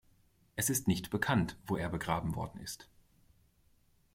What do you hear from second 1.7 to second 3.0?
er begraben worden ist.